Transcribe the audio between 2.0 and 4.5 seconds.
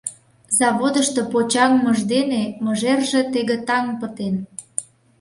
дене мыжерже тегытаҥ пытен.